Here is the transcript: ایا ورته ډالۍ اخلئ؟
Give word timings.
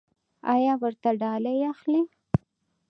ایا 0.53 0.73
ورته 0.81 1.09
ډالۍ 1.21 1.59
اخلئ؟ 1.71 2.01